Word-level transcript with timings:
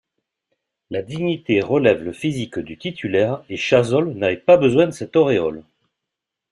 La 0.89 1.03
dignité 1.03 1.61
relève 1.61 2.01
le 2.03 2.11
physique 2.11 2.57
du 2.57 2.75
titulaire 2.75 3.43
et 3.49 3.55
Chazolles 3.55 4.15
n'avait 4.15 4.35
pas 4.37 4.57
besoin 4.57 4.87
de 4.87 4.91
cette 4.91 5.15
auréole. 5.15 5.63